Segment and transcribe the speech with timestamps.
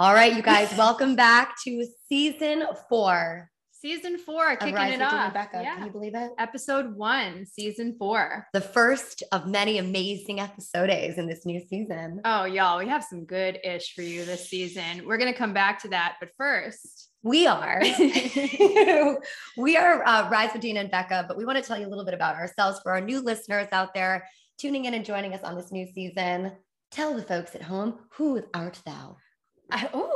[0.00, 5.10] All right, you guys, welcome back to season four Season four, kicking Rise it with
[5.10, 5.34] Dina and off.
[5.34, 5.60] Becca.
[5.62, 5.74] Yeah.
[5.76, 6.30] Can you believe it?
[6.38, 8.46] Episode one, season four.
[8.54, 12.22] The first of many amazing episodes in this new season.
[12.24, 15.06] Oh, y'all, we have some good ish for you this season.
[15.06, 16.16] We're going to come back to that.
[16.18, 17.82] But first, We are.
[19.58, 21.90] we are uh, Rise with Dina and Becca, but we want to tell you a
[21.90, 24.26] little bit about ourselves for our new listeners out there
[24.56, 26.52] tuning in and joining us on this new season.
[26.90, 29.18] Tell the folks at home, who art thou?
[29.72, 30.08] I, oh,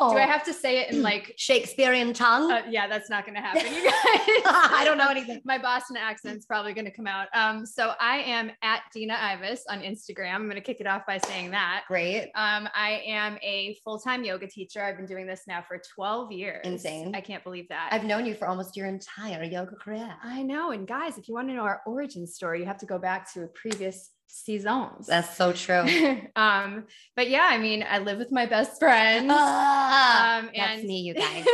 [0.00, 0.12] Oh.
[0.12, 2.50] do I have to say it in like, Shakespearean tongue?
[2.50, 3.94] uh, yeah, that's not going to happen, you guys.
[4.46, 5.40] I don't know anything.
[5.44, 7.28] My Boston accent's probably going to come out.
[7.34, 10.34] Um, so I am at Dina Ivas on Instagram.
[10.34, 11.84] I'm going to kick it off by saying that.
[11.88, 12.30] Great.
[12.34, 14.82] Um, I am a full-time yoga teacher.
[14.82, 16.60] I've been doing this now for 12 years.
[16.64, 17.14] Insane.
[17.14, 17.88] I can't believe that.
[17.92, 20.14] I've known you for almost your entire yoga career.
[20.22, 20.70] I know.
[20.70, 23.32] And guys, if you want to know our origin story, you have to go back
[23.34, 25.06] to a previous seasons.
[25.06, 25.84] That's so true.
[26.36, 26.84] um,
[27.16, 29.28] but yeah, I mean, I live with my best friend.
[29.30, 31.44] Ah, um, that's and me, you guys.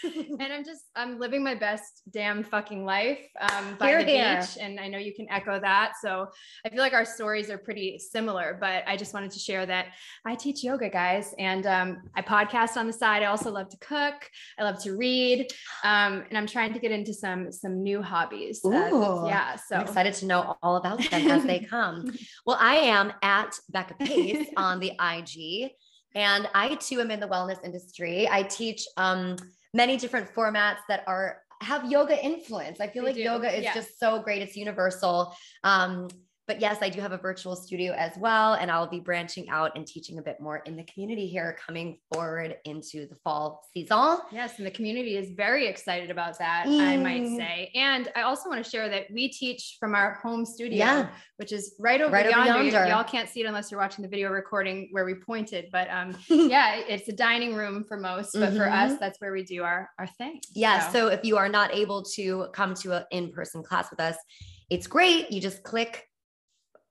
[0.04, 4.40] and I'm just I'm living my best damn fucking life um, by Hear, the hear.
[4.40, 5.94] beach, and I know you can echo that.
[6.02, 6.28] So
[6.64, 8.56] I feel like our stories are pretty similar.
[8.60, 9.86] But I just wanted to share that
[10.24, 13.22] I teach yoga, guys, and um, I podcast on the side.
[13.22, 14.28] I also love to cook.
[14.58, 15.48] I love to read,
[15.84, 18.60] um, and I'm trying to get into some some new hobbies.
[18.64, 21.97] Uh, yeah, so I'm excited to know all about them as they come.
[22.46, 25.70] Well, I am at Becca Pace on the IG,
[26.14, 28.28] and I too am in the wellness industry.
[28.28, 29.36] I teach um,
[29.74, 32.80] many different formats that are have yoga influence.
[32.80, 33.74] I feel They like do, yoga is yeah.
[33.74, 35.34] just so great; it's universal.
[35.64, 36.08] Um,
[36.48, 39.76] but yes, I do have a virtual studio as well, and I'll be branching out
[39.76, 44.16] and teaching a bit more in the community here, coming forward into the fall season.
[44.32, 47.36] Yes, and the community is very excited about that, I might Mm.
[47.36, 47.70] say.
[47.74, 51.10] And I also want to share that we teach from our home studio, Yeah.
[51.36, 52.54] which is right over Right yonder.
[52.54, 52.86] Y- yonder.
[52.88, 56.16] Y'all can't see it unless you're watching the video recording where we pointed, but um,
[56.30, 58.72] yeah, it's a dining room for most, but for Mhm.
[58.92, 60.40] us, that's where we do our our thing.
[60.54, 60.88] Yeah.
[60.92, 64.16] So if you are not able to come to an in person class with us,
[64.70, 65.30] it's great.
[65.30, 66.08] You just click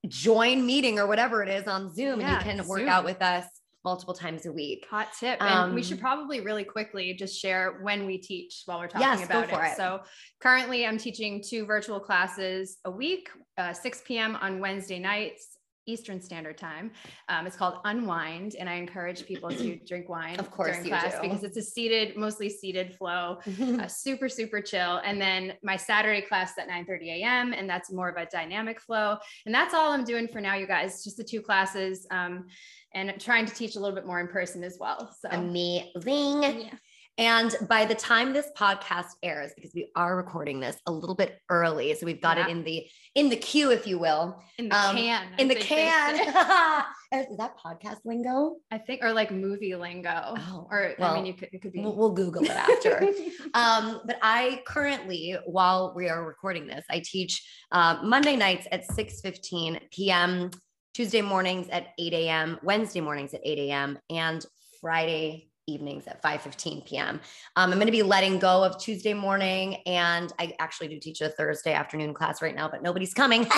[0.06, 2.88] join meeting or whatever it is on Zoom Yeah, and you can work Zoom.
[2.88, 3.44] out with us
[3.84, 4.86] multiple times a week.
[4.90, 5.40] Hot tip.
[5.42, 9.06] And we Um, should probably really quickly just share when we teach while we're talking
[9.06, 9.54] Yes, about it.
[9.72, 9.76] it.
[9.76, 10.02] So
[10.40, 14.36] currently I'm teaching two virtual classes a week, uh, 6 p.m.
[14.36, 15.57] on Wednesday nights.
[15.88, 16.90] Eastern Standard Time.
[17.28, 21.14] Um, it's called Unwind, and I encourage people to drink wine Of course during class
[21.14, 21.22] do.
[21.22, 23.38] because it's a seated, mostly seated flow,
[23.80, 25.00] uh, super super chill.
[25.04, 27.52] And then my Saturday class at 9:30 a.m.
[27.52, 29.16] and that's more of a dynamic flow.
[29.46, 31.02] And that's all I'm doing for now, you guys.
[31.02, 32.46] Just the two classes, um,
[32.92, 35.14] and trying to teach a little bit more in person as well.
[35.20, 36.42] So Amazing.
[36.42, 36.74] yeah.
[37.18, 41.40] And by the time this podcast airs, because we are recording this a little bit
[41.50, 42.46] early, so we've got Yeah.
[42.46, 45.56] it in the in the queue, if you will, in the Um, can, in the
[45.56, 46.14] can.
[47.12, 48.58] is that podcast lingo?
[48.70, 51.80] I think, or like movie lingo, Oh, or I mean, you could it could be.
[51.80, 53.04] We'll, we'll Google it after.
[53.54, 57.42] Um, but I currently, while we are recording this, I teach
[57.72, 60.50] uh, Monday nights at 6 15 p.m.,
[60.94, 64.44] Tuesday mornings at 8 a.m., Wednesday mornings at 8 a.m., and
[64.80, 67.20] Friday evenings at 5 15 p.m.
[67.56, 71.20] Um, I'm going to be letting go of Tuesday morning, and I actually do teach
[71.20, 73.44] a Thursday afternoon class right now, but nobody's coming.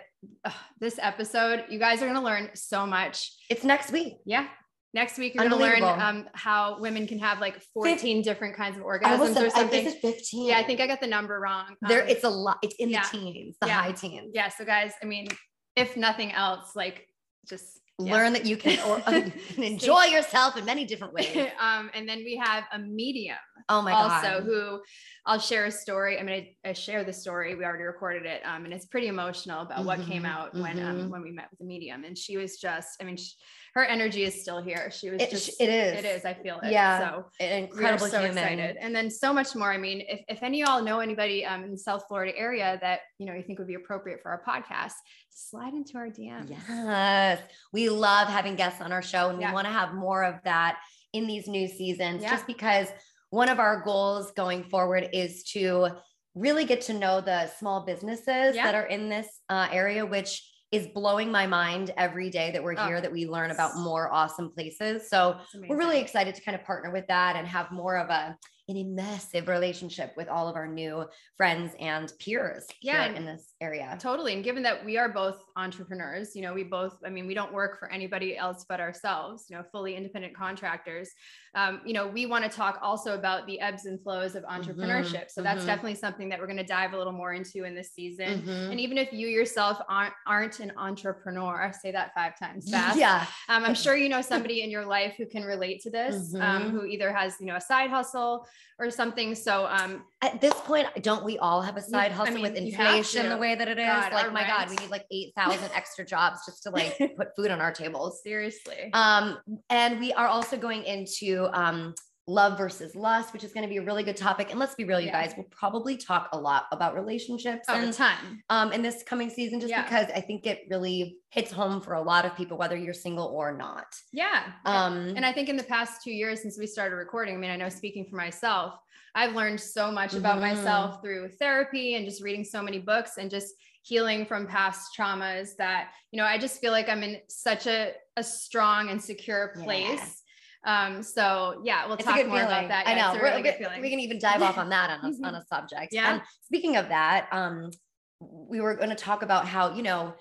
[0.80, 3.32] this episode, you guys are going to learn so much.
[3.50, 4.16] It's next week.
[4.26, 4.48] Yeah.
[4.92, 8.76] Next week, you're going to learn um, how women can have like 14 different kinds
[8.76, 9.86] of orgasms I was or I, something.
[9.86, 10.48] is 15?
[10.50, 11.76] yeah, I think I got the number wrong.
[11.88, 12.58] there Um, it's a lot.
[12.64, 13.04] It's in yeah.
[13.12, 13.84] the teens, the Yeah.
[13.84, 14.32] high teens.
[14.34, 14.50] yeah.
[14.50, 15.28] So, guys, I mean,
[15.76, 17.08] if nothing else, like
[17.48, 21.36] just learn that you can, or, can enjoy yourself in many different ways.
[21.60, 23.38] um, and then we have a medium.
[23.68, 24.34] Oh my also, god!
[24.34, 24.82] Also, who
[25.26, 26.20] I'll share a story.
[26.20, 27.54] I mean, I, I, share the story.
[27.54, 30.54] We already recorded it, um, and it's pretty emotional about mm-hmm, what came mm-hmm, out
[30.54, 30.62] mm-hmm.
[30.62, 31.10] when um, mm-hmm.
[31.10, 32.04] when we met with the medium.
[32.04, 33.18] And she was just, I mean.
[33.18, 33.34] She,
[33.76, 34.90] her energy is still here.
[34.92, 36.00] She was it, just it is.
[36.00, 36.26] It is.
[36.26, 36.72] I feel it.
[36.72, 37.00] Yeah.
[37.00, 38.38] So incredible so human.
[38.38, 38.78] excited.
[38.80, 39.72] And then so much more.
[39.72, 42.80] I mean, if, if any of y'all know anybody um, in the South Florida area
[42.82, 44.94] that you know you think would be appropriate for our podcast,
[45.30, 46.50] slide into our DM.
[46.50, 47.42] Yes.
[47.72, 49.50] We love having guests on our show and yeah.
[49.50, 50.80] we want to have more of that
[51.14, 52.30] in these new seasons yeah.
[52.30, 52.88] just because
[53.30, 55.90] one of our goals going forward is to
[56.36, 58.64] really get to know the small businesses yeah.
[58.64, 62.76] that are in this uh, area, which is blowing my mind every day that we're
[62.78, 62.86] oh.
[62.86, 65.10] here that we learn about more awesome places.
[65.10, 65.38] So
[65.68, 68.38] we're really excited to kind of partner with that and have more of a
[68.70, 71.04] an immersive relationship with all of our new
[71.36, 76.36] friends and peers yeah in this area totally and given that we are both entrepreneurs
[76.36, 79.56] you know we both i mean we don't work for anybody else but ourselves you
[79.56, 81.10] know fully independent contractors
[81.56, 84.62] um, you know we want to talk also about the ebbs and flows of mm-hmm.
[84.62, 85.68] entrepreneurship mm-hmm, so that's mm-hmm.
[85.68, 88.72] definitely something that we're going to dive a little more into in this season mm-hmm.
[88.72, 93.00] and even if you yourself aren't, aren't an entrepreneur I say that five times fast
[93.00, 96.36] yeah um, i'm sure you know somebody in your life who can relate to this
[96.36, 96.70] um, mm-hmm.
[96.70, 98.46] who either has you know a side hustle
[98.80, 99.36] or something.
[99.36, 102.56] So um at this point, don't we all have a side hustle I mean, with
[102.56, 103.86] inflation the way that it is?
[103.86, 104.48] God, like my rent.
[104.48, 107.72] God, we need like eight thousand extra jobs just to like put food on our
[107.72, 108.22] tables.
[108.24, 108.92] Seriously.
[108.94, 109.38] Um,
[109.70, 111.94] and we are also going into um
[112.30, 114.52] love versus lust, which is going to be a really good topic.
[114.52, 115.24] And let's be real, you yeah.
[115.24, 119.30] guys, we'll probably talk a lot about relationships oh, and time um, in this coming
[119.30, 119.84] season, just yeah.
[119.84, 123.26] because I think it really hits home for a lot of people, whether you're single
[123.26, 123.96] or not.
[124.14, 124.44] Yeah.
[124.66, 127.52] Um, and I think in the past two years since we started recording, I mean,
[127.52, 128.76] I know speaking for myself,
[129.16, 130.56] I've learned so much about mm-hmm.
[130.56, 135.56] myself through therapy and just reading so many books and just healing from past traumas
[135.58, 139.56] that, you know, I just feel like I'm in such a, a strong and secure
[139.64, 140.19] place.
[140.66, 142.42] Um, so yeah, we'll it's talk more feeling.
[142.42, 142.86] about that.
[142.86, 143.22] Yeah, I know.
[143.22, 145.94] Really we, we can even dive off on that on a, on a subject.
[145.94, 146.14] Yeah.
[146.14, 147.72] And speaking of that, um,
[148.20, 150.14] we were going to talk about how, you know,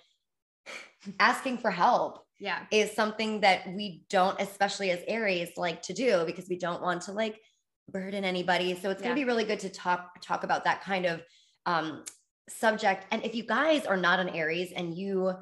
[1.19, 6.25] asking for help yeah is something that we don't especially as aries like to do
[6.26, 7.40] because we don't want to like
[7.90, 9.25] burden anybody so it's going to yeah.
[9.25, 11.23] be really good to talk talk about that kind of
[11.67, 12.05] um
[12.49, 15.32] subject and if you guys are not an aries and you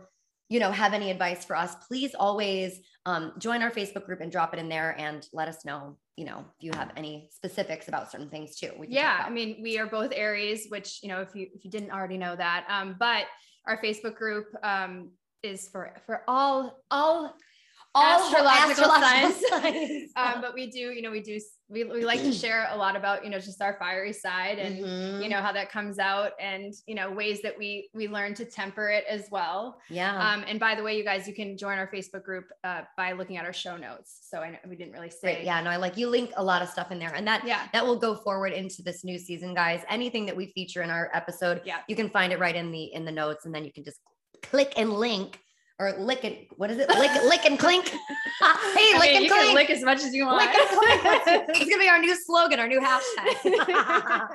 [0.49, 4.33] you know have any advice for us please always um, join our facebook group and
[4.33, 7.89] drop it in there and let us know you know if you have any specifics
[7.89, 8.73] about certain things too.
[8.89, 11.91] Yeah i mean we are both aries which you know if you if you didn't
[11.91, 13.25] already know that um, but
[13.67, 15.11] our facebook group um,
[15.43, 17.35] is for for all all
[17.97, 20.11] all astrological, astrological signs.
[20.17, 22.95] um, but we do, you know, we do, we, we like to share a lot
[22.95, 25.23] about, you know, just our fiery side and, mm-hmm.
[25.23, 28.45] you know, how that comes out and, you know, ways that we, we learn to
[28.45, 29.81] temper it as well.
[29.89, 30.17] Yeah.
[30.17, 33.13] Um, and by the way, you guys, you can join our Facebook group uh, by
[33.13, 34.19] looking at our show notes.
[34.29, 35.37] So I know we didn't really say.
[35.37, 35.45] Right.
[35.45, 35.61] Yeah.
[35.63, 37.85] No, I like you link a lot of stuff in there and that, yeah, that
[37.85, 39.83] will go forward into this new season, guys.
[39.89, 42.85] Anything that we feature in our episode, yeah, you can find it right in the,
[42.93, 44.01] in the notes and then you can just
[44.43, 45.41] click and link
[45.79, 46.49] or lick it.
[46.57, 46.89] What is it?
[46.89, 47.89] Lick, lick and clink.
[47.89, 47.97] hey,
[48.41, 49.47] I lick mean, and clink.
[49.47, 50.39] Can lick as much as you want.
[50.39, 51.49] Lick and clink.
[51.49, 54.29] it's gonna be our new slogan, our new hashtag.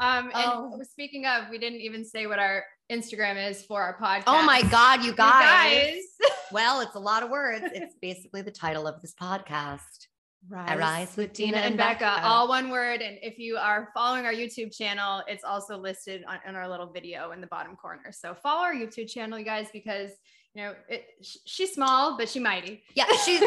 [0.00, 0.80] um, and oh.
[0.90, 4.24] speaking of, we didn't even say what our Instagram is for our podcast.
[4.26, 5.94] Oh my God, you guys.
[5.94, 6.38] You guys.
[6.52, 7.64] well, it's a lot of words.
[7.72, 10.08] It's basically the title of this podcast.
[10.48, 11.98] Rise, Rise with Dina, and, and Becca.
[11.98, 12.26] Becca.
[12.26, 13.02] all one word.
[13.02, 16.86] And if you are following our YouTube channel, it's also listed on, in our little
[16.86, 18.12] video in the bottom corner.
[18.12, 20.12] So follow our YouTube channel, you guys, because
[20.58, 21.06] you know, it,
[21.44, 22.82] she's small, but she's mighty.
[22.96, 23.40] Yeah, she's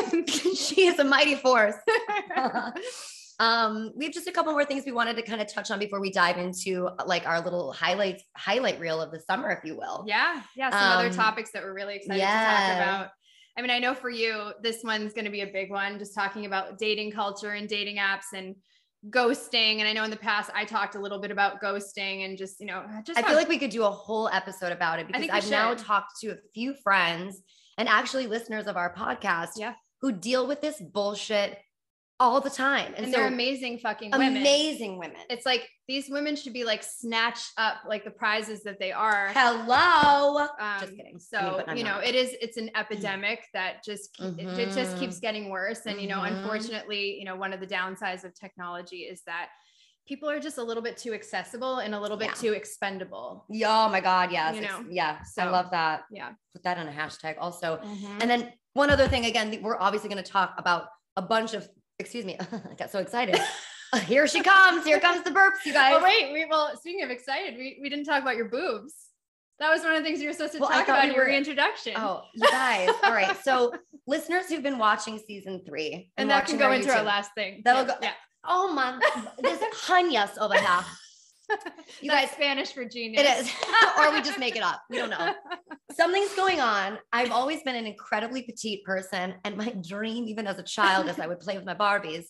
[0.57, 1.75] she is a mighty force.
[3.39, 5.79] um, we have just a couple more things we wanted to kind of touch on
[5.79, 9.75] before we dive into like our little highlights highlight reel of the summer, if you
[9.75, 10.05] will.
[10.07, 10.69] Yeah, yeah.
[10.69, 12.45] Some um, other topics that we're really excited yeah.
[12.45, 13.09] to talk about.
[13.57, 16.15] I mean, I know for you, this one's going to be a big one, just
[16.15, 18.55] talking about dating culture and dating apps and
[19.09, 22.37] ghosting and i know in the past i talked a little bit about ghosting and
[22.37, 25.07] just you know just i feel like we could do a whole episode about it
[25.07, 27.41] because i've now talked to a few friends
[27.79, 29.73] and actually listeners of our podcast yeah.
[30.01, 31.57] who deal with this bullshit
[32.21, 32.93] all the time.
[32.95, 34.37] And, and so they're amazing fucking women.
[34.37, 35.17] Amazing women.
[35.27, 39.29] It's like these women should be like snatched up like the prizes that they are.
[39.33, 40.41] Hello.
[40.59, 41.17] Um, just kidding.
[41.19, 44.39] So, you know, it is, it's an epidemic that just, mm-hmm.
[44.39, 45.21] it, it, just keeps mm-hmm.
[45.21, 45.87] getting worse.
[45.87, 46.35] And, you know, mm-hmm.
[46.35, 49.49] unfortunately, you know, one of the downsides of technology is that
[50.07, 52.33] people are just a little bit too accessible and a little bit yeah.
[52.33, 53.45] too expendable.
[53.49, 54.31] Yeah, oh my God.
[54.31, 54.55] Yes.
[54.55, 55.23] You know, yeah.
[55.23, 56.03] So I love that.
[56.11, 56.33] Yeah.
[56.53, 57.77] Put that on a hashtag also.
[57.77, 58.17] Mm-hmm.
[58.21, 60.83] And then one other thing, again, we're obviously going to talk about
[61.17, 61.67] a bunch of
[62.01, 63.39] excuse me, I got so excited.
[64.05, 64.85] Here she comes.
[64.85, 65.95] Here comes the burps, you guys.
[65.97, 68.93] Oh, wait, we well, speaking of excited, we, we didn't talk about your boobs.
[69.59, 71.25] That was one of the things you were supposed to Well, talk about in your
[71.25, 71.93] reintroduction.
[71.95, 72.89] Oh, you guys.
[73.03, 73.37] All right.
[73.43, 73.73] So,
[74.07, 77.61] listeners who've been watching season three and that can go our into our last thing.
[77.63, 77.93] That'll yeah.
[77.93, 78.13] go- Yeah.
[78.43, 78.99] Oh my,
[79.39, 80.85] this Hanyas over here.
[82.01, 83.21] You guys, Spanish for genius.
[83.21, 83.53] it is,
[83.99, 84.81] or we just make it up.
[84.89, 85.33] We don't know.
[85.91, 86.97] Something's going on.
[87.11, 91.19] I've always been an incredibly petite person, and my dream, even as a child, as
[91.19, 92.25] I would play with my Barbies,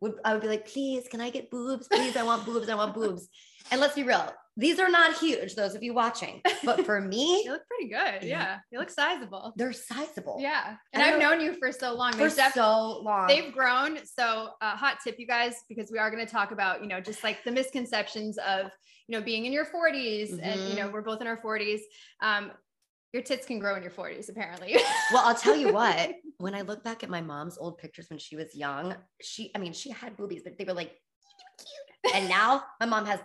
[0.00, 1.88] would I would be like, please, can I get boobs?
[1.88, 2.68] Please, I want boobs.
[2.68, 3.28] I want boobs.
[3.72, 5.54] And let's be real, these are not huge.
[5.54, 8.28] Those of you watching, but for me, You look pretty good.
[8.28, 8.58] Yeah.
[8.70, 9.54] You look sizable.
[9.56, 10.36] they're sizable.
[10.40, 10.76] Yeah.
[10.92, 12.12] And I've known you for so long.
[12.12, 13.26] for They've def- so long.
[13.28, 13.98] they've grown.
[14.04, 17.00] So, uh, hot tip, you guys, because we are going to talk about, you know,
[17.00, 18.66] just like the misconceptions of,
[19.08, 20.92] you know, being in your 40s and, you know, Mhm.
[20.92, 21.80] we're both in our 40s.
[22.20, 22.52] Um,
[23.14, 24.74] your tits can grow in your 40s, apparently.
[25.12, 28.18] Well, I'll tell you what, when I look back at my mom's old pictures when
[28.18, 30.90] she was young, she, I mean, she had boobies, but they were like
[31.58, 32.14] cute.
[32.14, 33.20] And now my mom has,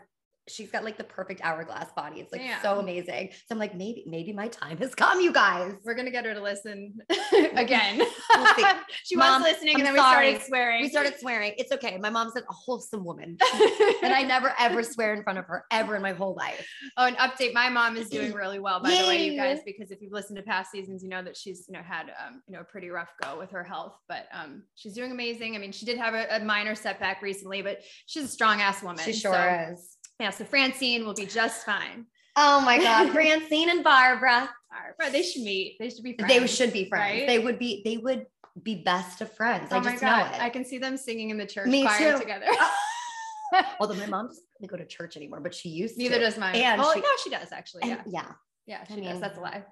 [0.48, 2.20] she's got like the perfect hourglass body.
[2.20, 3.30] It's like so amazing.
[3.32, 5.74] So I'm like, maybe, maybe my time has come, you guys.
[5.84, 6.98] We're going to get her to listen
[7.56, 7.98] again.
[7.98, 8.48] We'll
[9.04, 10.82] she Mom, was listening I'm and then we started swearing.
[10.82, 11.54] We started swearing.
[11.58, 11.98] It's okay.
[11.98, 13.38] My mom's a wholesome woman.
[14.04, 16.66] And I never ever swear in front of her ever in my whole life.
[16.98, 17.54] Oh, an update.
[17.54, 20.38] My mom is doing really well, by the way, you guys, because if you've listened
[20.38, 22.89] to past seasons, you know that she's, you know, had, um, you know, a pretty
[22.89, 25.56] rough go with her health, but, um, she's doing amazing.
[25.56, 28.82] I mean, she did have a, a minor setback recently, but she's a strong ass
[28.84, 29.04] woman.
[29.04, 29.97] She sure So, is.
[30.20, 30.30] Yeah.
[30.32, 32.06] So Francine will be just fine.
[32.36, 33.10] Oh my God.
[33.14, 34.50] Francine and Barbara.
[35.00, 35.78] But they should meet.
[35.80, 36.34] They should be friends.
[36.34, 37.20] They should be friends.
[37.20, 37.28] right?
[37.28, 38.28] They would be, they would
[38.62, 39.72] be best of friends.
[39.72, 40.32] I Oh my just God.
[40.32, 40.42] know it.
[40.42, 42.20] I can see them singing in the church Me choir too.
[42.20, 42.46] together.
[43.56, 46.20] Uh, although my mom doesn't really go to church anymore, but she used Neither to.
[46.20, 46.56] Neither does mine.
[46.56, 47.84] And well, she- no, she does actually.
[47.86, 48.02] Yeah.
[48.08, 48.32] yeah.
[48.68, 48.84] Yeah.
[48.86, 49.22] She I does.
[49.22, 49.64] That's a lie.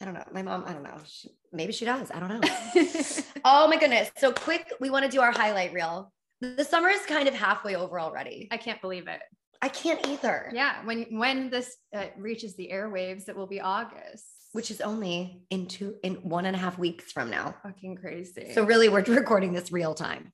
[0.00, 0.24] I don't know.
[0.32, 0.98] My mom, I don't know.
[1.06, 2.10] She, maybe she does.
[2.10, 2.40] I don't know.
[3.44, 4.10] oh my goodness.
[4.18, 6.12] So quick, we want to do our highlight reel.
[6.40, 8.48] The summer is kind of halfway over already.
[8.50, 9.20] I can't believe it.
[9.62, 10.50] I can't either.
[10.52, 10.84] Yeah.
[10.84, 14.26] When, when this uh, reaches the airwaves, it will be August.
[14.50, 17.54] Which is only in two in one and a half weeks from now.
[17.62, 18.52] fucking crazy.
[18.52, 20.32] So really we're recording this real time.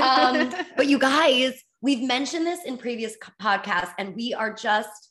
[0.00, 5.10] Um, but you guys, we've mentioned this in previous podcasts, and we are just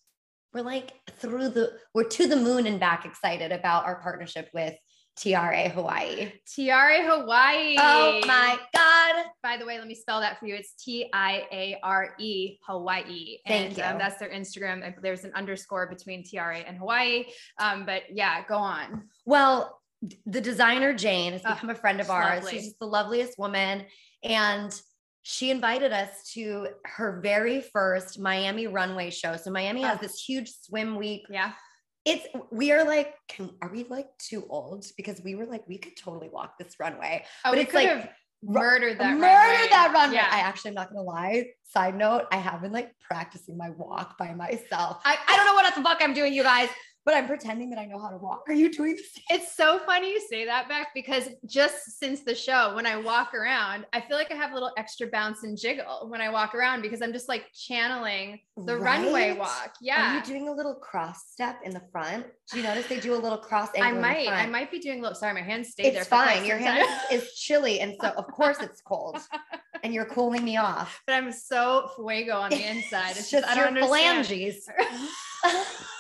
[0.55, 4.74] we're like through the we're to the moon and back excited about our partnership with
[5.17, 6.31] Tiare Hawaii.
[6.45, 7.75] Tiare Hawaii.
[7.79, 9.25] Oh my God.
[9.41, 10.55] By the way, let me spell that for you.
[10.55, 13.38] It's T I A R E Hawaii.
[13.47, 14.00] Thank and, Um, you.
[14.00, 14.88] that's their Instagram.
[14.88, 17.25] Uh, There's an underscore between Tiare and Hawaii.
[17.57, 19.09] Um, but yeah, go on.
[19.25, 19.81] Well,
[20.27, 22.43] the designer Jane has Oh, become a friend of ours.
[22.43, 22.51] lovely.
[22.51, 23.86] She's just the loveliest woman.
[24.24, 24.71] And
[25.24, 29.36] she invited us to her very first Miami runway show.
[29.36, 30.01] So Miami has Oh.
[30.03, 31.24] this huge swim week.
[31.29, 31.53] Yeah.
[32.08, 34.86] It's we are like, can are we like too old?
[34.96, 37.26] Because we were like, we could totally walk this runway.
[37.44, 38.10] Oh, But it's like, have
[38.42, 39.68] murdered that Murder runway.
[39.70, 40.16] that runway.
[40.16, 40.30] Yeah.
[40.32, 41.48] I actually am not gonna lie.
[41.66, 45.02] Side note, I have been like practicing my walk by myself.
[45.04, 46.70] I, I don't know what the fuck I'm doing, you guys,
[47.08, 48.44] but I'm pretending that I know how to walk.
[48.50, 49.24] Are you doing the same?
[49.40, 53.34] It's so funny you say that Beck, because just since the show, when I walk
[53.34, 56.54] around, I feel like I have a little extra bounce and jiggle when I walk
[56.54, 59.40] around because I'm just like channeling the runway Right?
[59.40, 59.68] walk.
[59.68, 60.16] Are Yeah.
[60.18, 62.26] you doing a little cross step in the front?
[62.52, 63.88] Do you notice they do a little cross angle?
[64.00, 66.02] I might, I might be doing a little, sorry, my hand stayed there.
[66.02, 66.44] It's fine.
[66.44, 69.18] Your hand is, is chilly, and so of course it's cold,
[69.84, 71.02] and you're cooling me off.
[71.08, 73.12] but I'm so fuego on the inside.
[73.12, 74.28] It's, It's just, just I don't understand.
[74.28, 74.68] phalanges.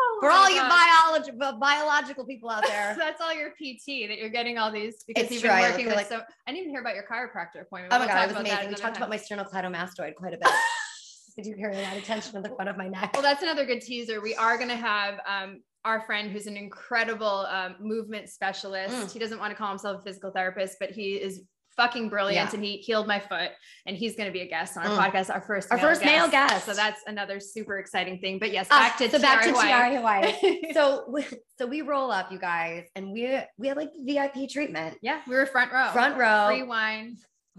[0.00, 0.70] Oh For all you God.
[0.70, 2.94] biologi- biological people out there.
[2.94, 5.60] So that's all your PT that you're getting all these because It's you've true, been
[5.60, 7.92] working with like- so I didn't even hear about your chiropractor appointment.
[7.92, 8.68] Oh my We'll god, it was amazing.
[8.68, 9.02] We talked time.
[9.02, 10.48] about my sternocleidomastoid quite a bit.
[11.38, 13.10] I do carry a lot of tension in the front of my neck.
[13.14, 14.20] Well, that's another good teaser.
[14.20, 18.94] We are going to have um, our friend who's an incredible um, movement specialist.
[18.94, 19.12] Mm.
[19.12, 21.42] He doesn't want to call himself a physical therapist, but he is
[21.78, 22.54] fucking brilliant Yeah.
[22.54, 23.50] and he healed my foot
[23.86, 24.98] and he's going to be a guest on our Mm.
[25.10, 26.66] podcast our first Our male first male guest.
[26.66, 29.96] so that's another super exciting thing but yes Ah, back to so back to Tiare
[29.96, 30.32] Hawaii.
[30.32, 30.72] Hawaii.
[30.74, 31.24] so we,
[31.56, 35.34] so we roll up, you guys, and we we had like VIP treatment, yeah we
[35.36, 37.16] were front row front row, free wine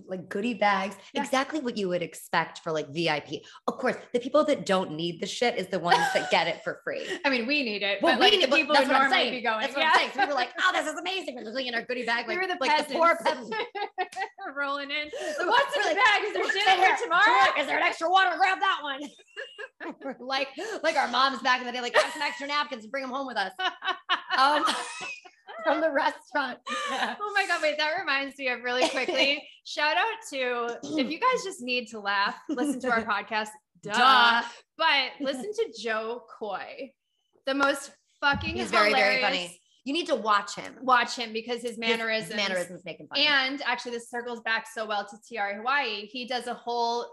[0.07, 1.23] like goodie bags, Yeah.
[1.23, 3.41] exactly what you would expect for like VIP.
[3.67, 6.63] Of course, the people that don't need the shit is the ones that get it
[6.63, 7.05] for free.
[7.25, 9.01] I mean we need it Well, but we like need the people that's who what
[9.01, 9.33] I'm normally saying.
[9.33, 9.89] be going That's what yeah.
[9.93, 10.11] I'm saying.
[10.15, 11.35] So we were like, oh, this is amazing.
[11.35, 13.49] We're looking in our goodie bag, we like, were the like the poor peasants.
[14.55, 16.97] rolling in We're what's in the like, bag is there "What's dinner in here?
[16.97, 18.35] for tomorrow Is there an extra water?
[18.37, 19.01] Grab that one.
[20.03, 20.47] We're like,
[20.83, 23.11] like our moms back in the day, like, grab some extra napkins and bring them
[23.11, 23.53] home with us.
[24.37, 24.65] Um,
[25.63, 26.57] from the restaurant.
[26.91, 31.19] oh my god wait that reminds me of really quickly shout out to if you
[31.19, 33.49] guys just need to laugh listen to our podcast
[33.83, 34.41] duh, Duh.
[34.77, 36.91] but listen to Jo Koy
[37.45, 37.91] the most
[38.21, 39.59] fucking He's very, very funny.
[39.85, 40.75] You need to watch him.
[40.81, 43.23] watch him because his mannerisms his mannerisms make him fun.
[43.25, 47.07] and actually this circles back so well to Tiare Hawaii he does a whole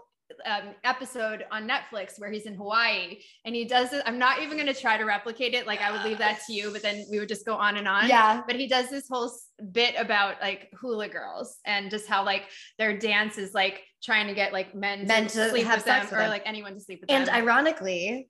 [0.45, 4.03] um, episode on Netflix where he's in Hawaii and he does it.
[4.05, 5.67] I'm not even going to try to replicate it.
[5.67, 7.87] Like I would leave that to you, but then we would just go on and
[7.87, 8.07] on.
[8.07, 8.41] Yeah.
[8.45, 9.31] But he does this whole
[9.71, 12.43] bit about like hula girls and just how like
[12.77, 16.01] their dance is like trying to get like men, men to, to sleep with them,
[16.01, 17.33] with them, or like anyone to sleep with and them.
[17.33, 18.29] And ironically,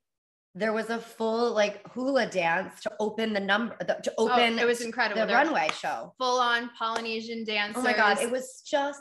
[0.54, 4.58] there was a full like hula dance to open the number the, to oh, open
[4.58, 8.30] oh, it was incredible the runway show full on polynesian dance oh my god it
[8.30, 9.00] was just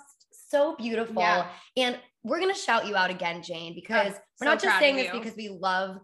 [0.49, 1.47] so beautiful yeah.
[1.77, 4.95] and we're gonna shout you out again jane because oh, we're so not just saying
[4.95, 5.97] this because we love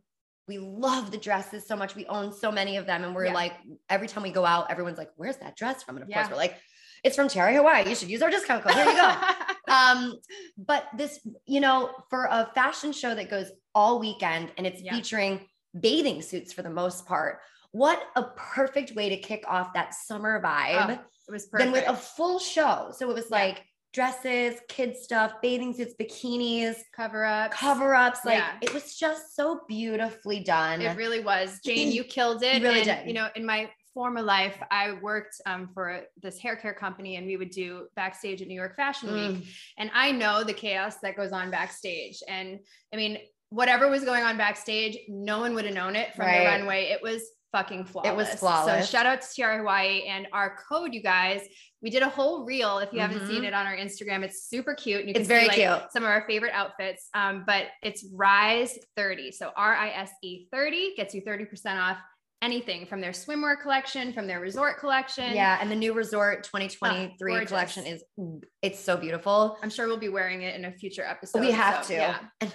[0.48, 3.34] we love the dresses so much we own so many of them and we're yeah.
[3.34, 3.54] like
[3.90, 6.22] every time we go out everyone's like where's that dress from and of yeah.
[6.22, 6.56] course we're like
[7.04, 7.88] it's from Tiare Hawaii.
[7.88, 8.74] You should use our discount code.
[8.74, 9.14] Here you go.
[9.74, 10.18] um,
[10.58, 14.96] but this, you know, for a fashion show that goes all weekend and it's yeah.
[14.96, 15.46] featuring
[15.78, 17.40] bathing suits for the most part.
[17.72, 20.90] What a perfect way to kick off that summer vibe.
[20.90, 20.92] Oh,
[21.28, 21.72] it was perfect.
[21.72, 22.94] Then with a full show.
[22.96, 28.20] So it was like dresses, kids stuff, bathing suits, bikinis, cover ups, cover ups.
[28.26, 28.56] Like yeah.
[28.62, 30.82] it was just so beautifully done.
[30.82, 31.60] It really was.
[31.66, 32.62] Jane, you killed it.
[32.62, 33.08] You really and, did.
[33.08, 37.28] You know, in my former life, I worked um, for this hair care company and
[37.28, 39.14] we would do backstage at New York Fashion mm.
[39.14, 39.48] Week.
[39.78, 42.20] And I know the chaos that goes on backstage.
[42.28, 42.60] And
[42.92, 43.20] I mean,
[43.50, 46.40] whatever was going on backstage, no one would have known it from right.
[46.40, 46.86] the runway.
[46.86, 47.22] It was
[47.54, 48.12] fucking flawless.
[48.12, 48.90] It was flawless.
[48.90, 51.42] So shout out to Tiare Hawaii and our code, you guys.
[51.82, 52.80] We did a whole reel.
[52.80, 53.12] If you mm-hmm.
[53.12, 53.46] haven't seen mm-hmm.
[53.46, 55.02] it on our Instagram, it's super cute.
[55.02, 55.92] And you can it's very see, like, cute.
[55.92, 57.08] Some of our favorite outfits.
[57.14, 59.32] Um, but it's Rise 30.
[59.32, 61.98] So R I S E 30 gets you 30% off
[62.42, 65.34] anything from their swimwear collection, from their resort collection.
[65.34, 68.04] Yeah, and the new resort 2023 oh, collection is
[68.62, 69.58] it's so beautiful.
[69.64, 71.40] I'm sure we'll be wearing it in a future episode.
[71.40, 72.00] We have so, to.
[72.00, 72.18] Yeah.
[72.42, 72.54] And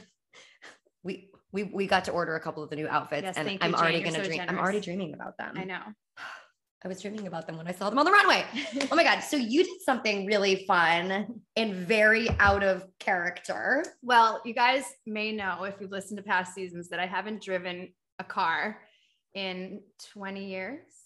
[1.02, 3.71] we we we got to order a couple of the new outfits yes, and I'm
[3.71, 4.50] you, already going to so dream generous.
[4.50, 5.55] I'm already dreaming about them.
[5.57, 5.81] I know.
[6.85, 8.45] I was dreaming about them when I saw them on the runway.
[8.93, 9.19] oh my God.
[9.19, 13.85] So you did something really fun and very out of character.
[14.00, 17.93] Well, you guys may know if you've listened to past seasons that I haven't driven
[18.21, 18.78] a car
[19.35, 19.81] in
[20.12, 20.98] 20 years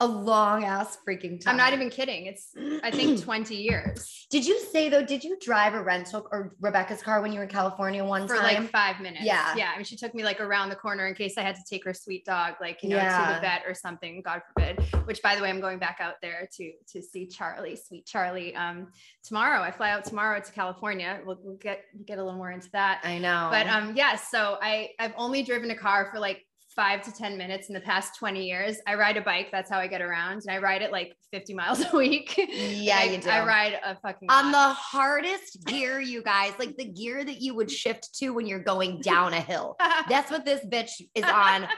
[0.00, 1.52] a long ass freaking time.
[1.52, 2.26] I'm not even kidding.
[2.26, 4.26] It's I think 20 years.
[4.30, 7.44] Did you say though, did you drive a rental or Rebecca's car when you were
[7.44, 8.56] in California one For time?
[8.56, 9.24] For like five minutes.
[9.24, 9.54] Yeah.
[9.56, 9.70] Yeah.
[9.74, 11.84] I mean, she took me like around the corner in case I had to take
[11.84, 13.28] her sweet dog, like, you know, yeah.
[13.28, 14.82] to the vet or something, God forbid.
[15.06, 18.54] Which by the way, I'm going back out there to to see Charlie, sweet Charlie.
[18.56, 18.88] Um
[19.22, 19.60] tomorrow.
[19.60, 21.20] I fly out tomorrow to California.
[21.26, 23.00] We'll, we'll get get a little more into that.
[23.04, 23.48] I know.
[23.50, 27.36] But um, yeah, so I I've only driven a car for like five to 10
[27.36, 28.78] minutes in the past 20 years.
[28.86, 29.48] I ride a bike.
[29.50, 30.42] That's how I get around.
[30.46, 32.34] And I ride it like 50 miles a week.
[32.36, 33.28] Yeah, I, you do.
[33.28, 34.68] I ride a fucking on lot.
[34.68, 38.62] the hardest gear, you guys, like the gear that you would shift to when you're
[38.62, 39.76] going down a hill.
[40.08, 41.68] That's what this bitch is on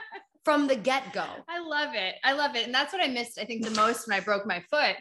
[0.45, 1.25] from the get go.
[1.47, 2.15] I love it.
[2.23, 2.65] I love it.
[2.65, 4.97] And that's what I missed, I think, the most when I broke my foot.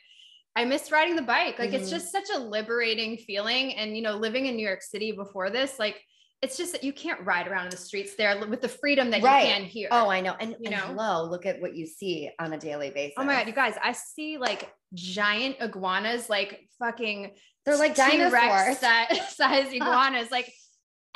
[0.55, 1.59] I missed riding the bike.
[1.59, 1.81] Like mm-hmm.
[1.81, 3.75] it's just such a liberating feeling.
[3.75, 6.01] And, you know, living in New York City before this, like,
[6.43, 9.23] it's just that you can't ride around in the streets there with the freedom that
[9.23, 9.47] right.
[9.47, 9.89] you can here.
[9.93, 10.35] Oh, I know.
[10.41, 13.15] And you know, hello, look at what you see on a daily basis.
[13.17, 13.77] Oh my god, you guys!
[13.83, 17.31] I see like giant iguanas, like fucking.
[17.65, 18.79] They're like dinosaurs
[19.29, 20.53] size iguanas, like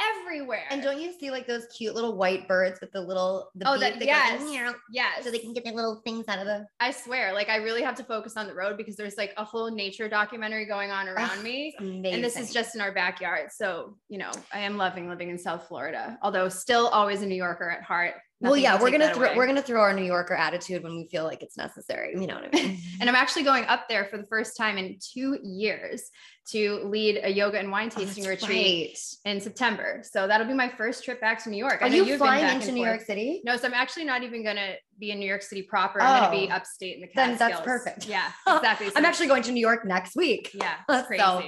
[0.00, 0.64] everywhere.
[0.70, 3.78] And don't you see like those cute little white birds with the little the oh
[3.78, 6.66] that, that yes goes, yes so they can get their little things out of the.
[6.80, 9.44] I swear, like I really have to focus on the road because there's like a
[9.44, 12.14] whole nature documentary going on around oh, me, amazing.
[12.14, 13.50] and this is just in our backyard.
[13.52, 17.34] So you know, I am loving living in South Florida, although still always a New
[17.34, 18.14] Yorker at heart.
[18.40, 21.24] Well, yeah, we're gonna throw we're gonna throw our New Yorker attitude when we feel
[21.24, 22.12] like it's necessary.
[22.12, 22.78] You know what I mean?
[23.00, 26.10] and I'm actually going up there for the first time in two years
[26.50, 29.32] to lead a yoga and wine oh, tasting oh, retreat right.
[29.32, 30.02] in September.
[30.04, 31.80] So that'll be my first trip back to New York.
[31.80, 33.40] Are you flying into New York City?
[33.44, 36.02] No, so I'm actually not even gonna be in New York City proper.
[36.02, 37.38] I'm oh, gonna be upstate in the Catskills.
[37.38, 38.06] Then that's perfect.
[38.06, 38.88] Yeah, exactly.
[38.88, 40.50] So I'm actually going to New York next week.
[40.52, 41.22] Yeah, that's crazy.
[41.22, 41.42] So,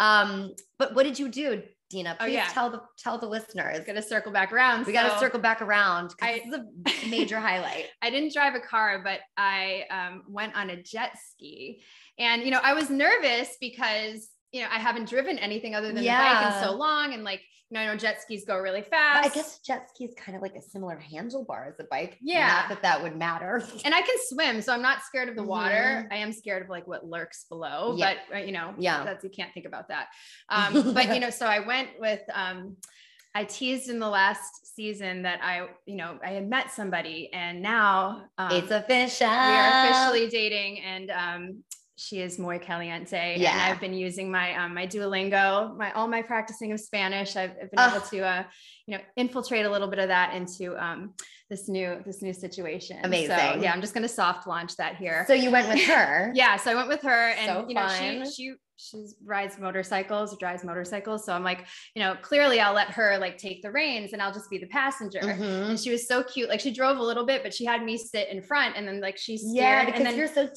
[0.00, 1.62] um, but what did you do?
[1.88, 2.48] Dina, oh, please oh, yeah.
[2.48, 3.84] tell the tell the listeners.
[3.86, 4.80] Got to circle back around.
[4.80, 6.14] We so got to circle back around.
[6.20, 7.86] I, this is a major highlight.
[8.02, 11.82] I didn't drive a car, but I um, went on a jet ski,
[12.18, 16.02] and you know I was nervous because you know I haven't driven anything other than
[16.02, 16.18] yeah.
[16.18, 18.82] the bike in so long, and like you know, I know jet skis go really
[18.82, 19.22] fast.
[19.22, 22.16] But I guess jet ski is kind of like a similar handlebar as a bike.
[22.22, 22.46] Yeah.
[22.46, 23.60] Not that that would matter.
[23.84, 26.08] And I can swim, so I'm not scared of the water.
[26.12, 28.14] I am scared of like what lurks below, yeah.
[28.30, 30.08] but uh, you know, yeah, that's you can't think about that.
[30.48, 32.76] Um, but you know, so I went with um,
[33.34, 37.60] I teased in the last season that I, you know, I had met somebody and
[37.60, 39.26] now um, it's official.
[39.26, 41.64] We are officially dating and um,
[41.96, 43.36] she is muy caliente.
[43.38, 43.52] Yeah.
[43.52, 47.36] And I've been using my um, my Duolingo, my all my practicing of Spanish.
[47.36, 48.44] I've, I've been able to uh,
[48.86, 51.14] you know infiltrate a little bit of that into um,
[51.48, 52.98] this new this new situation.
[53.04, 53.36] Amazing.
[53.36, 55.24] So, yeah, I'm just gonna soft launch that here.
[55.26, 56.32] So you went with her.
[56.34, 58.24] yeah, so I went with her, and So you know, fun.
[58.26, 61.24] she she she rides motorcycles, drives motorcycles.
[61.24, 64.32] So I'm like, you know, clearly I'll let her like take the reins, and I'll
[64.32, 65.20] just be the passenger.
[65.20, 65.70] Mhm.
[65.70, 66.48] And she was so cute.
[66.48, 69.00] Like she drove a little bit, but she had me sit in front, and then
[69.00, 70.48] like she steered, Yeah, because and then you're so.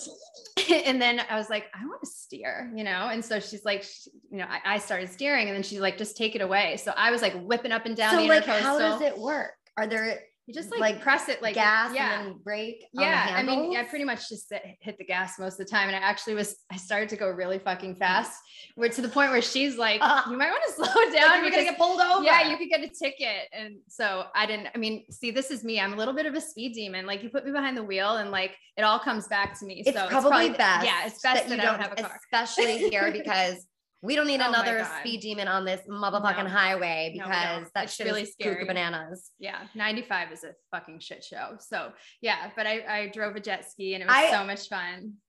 [0.85, 3.09] and then I was like, I want to steer, you know?
[3.11, 5.97] And so she's like, sh- you know, I, I started steering and then she's like,
[5.97, 6.77] just take it away.
[6.77, 9.53] So I was like whipping up and down So the like, how does it work?
[9.77, 12.19] Are there you just like, like, press it like gas yeah.
[12.21, 12.83] and then brake?
[12.93, 15.87] yeah, I mean, I pretty much just hit- hit the gas most of the time,
[15.89, 16.55] and I actually was.
[16.71, 18.31] I started to go really fucking fast,
[18.73, 21.37] where to the point where she's like, Uh, "You might want to slow Like, down.
[21.37, 22.23] you were because- gonna get pulled over.
[22.25, 24.69] yeah, you could get a ticket." And so I didn't.
[24.73, 25.79] I mean, see, this is me.
[25.79, 27.05] I'm a little bit of a speed demon.
[27.05, 29.83] Like you put me behind the wheel, and like it all comes back to me.
[29.85, 30.83] It's so probably, it's best.
[30.85, 32.19] Yeah, it's best that, you I don't have a car.
[32.25, 33.67] especially here because
[34.01, 36.49] we don't need Oh another speed demon on this motherfucking No.
[36.49, 37.27] highway because
[37.63, 37.73] don't.
[37.73, 38.65] that It's shit really scary.
[38.65, 39.31] bananas.
[39.39, 41.57] Yeah, 95 is a fucking shit show.
[41.59, 44.67] So yeah, but I, I drove a jet ski and it was I- so much
[44.69, 45.13] fun.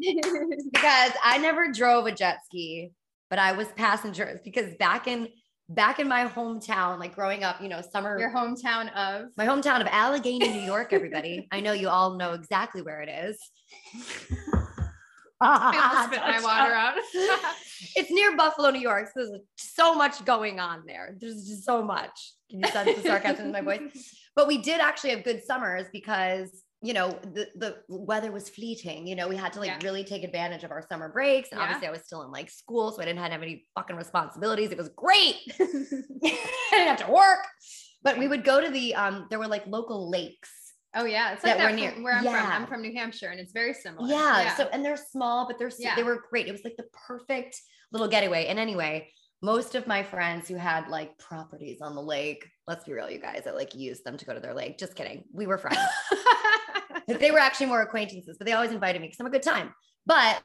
[0.00, 2.92] Because I never drove a jet ski,
[3.28, 5.28] but I was passengers because back in
[5.68, 9.80] back in my hometown, like growing up, you know, summer Your hometown of my hometown
[9.82, 11.46] of Allegany, New York, everybody.
[11.52, 13.38] I know you all know exactly where it is.
[15.40, 16.94] I spit my water out.
[17.96, 19.06] it's near Buffalo, New York.
[19.14, 21.16] So there's so much going on there.
[21.18, 22.32] There's just so much.
[22.50, 23.80] Can you sense the sarcasm in my voice?
[24.36, 29.06] But we did actually have good summers because, you know, the, the weather was fleeting.
[29.08, 29.78] You know, we had to like Yeah.
[29.82, 31.48] really take advantage of our summer breaks.
[31.50, 31.64] And Yeah.
[31.64, 34.70] obviously I was still in like school, so I didn't have any fucking responsibilities.
[34.70, 35.34] It was great.
[35.58, 35.64] I
[36.70, 37.40] didn't have to work.
[38.02, 40.48] But we would go to the um, there were like local lakes
[40.94, 42.42] oh yeah, it's like That that, were near- from where I'm yeah.
[42.42, 42.62] from.
[42.62, 44.08] I'm from New Hampshire and it's very similar.
[44.08, 45.94] Yeah, So and they're small, but they're Yeah.
[45.96, 46.46] they were great.
[46.48, 47.60] It was like the perfect
[47.92, 48.46] little getaway.
[48.46, 49.10] And anyway,
[49.42, 53.18] most of my friends who had like properties on the lake, let's be real, you
[53.20, 54.78] guys, I like used them to go to their lake.
[54.78, 55.24] Just kidding.
[55.32, 55.78] We were friends.
[57.08, 59.72] they were actually more acquaintances, but they always invited me because I'm a good time.
[60.06, 60.42] But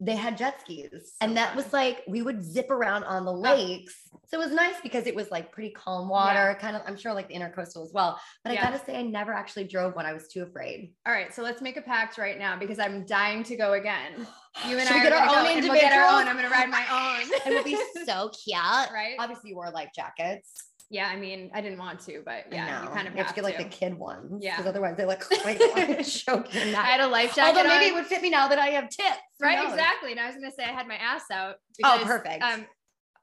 [0.00, 3.94] they had jet skis, and that was like we would zip around on the lakes.
[4.26, 6.82] So it was nice because it was like pretty calm water, kind of.
[6.86, 8.18] I'm sure like the intercoastal as well.
[8.44, 8.60] But Yeah.
[8.66, 10.04] I gotta say, I never actually drove one.
[10.06, 10.92] I was too afraid.
[11.06, 14.26] All right, so let's make a pact right now because I'm dying to go again.
[14.68, 16.28] You and I get our own and we'll get our own.
[16.28, 16.84] I'm gonna ride my
[17.24, 17.28] own.
[17.44, 17.76] It would be
[18.06, 18.56] so cute.
[18.56, 19.16] right.
[19.18, 20.52] Obviously, you wore life jackets.
[20.90, 23.28] Yeah, I mean, I didn't want to, but yeah, you kind of you have have
[23.28, 24.42] to get like the kid ones.
[24.42, 24.56] Yeah.
[24.56, 25.58] Because otherwise they look like
[26.06, 27.56] choking in I had a life jacket.
[27.56, 27.92] Although maybe on.
[27.92, 29.08] it would fit me now that I have tits.
[29.40, 32.42] Right exactly and i was going to say i had my ass out Oh, perfect.
[32.42, 32.64] um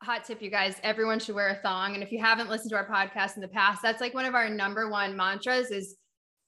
[0.03, 2.75] hot tip you guys everyone should wear a thong and if you haven't listened to
[2.75, 5.95] our podcast in the past that's like one of our number one mantras is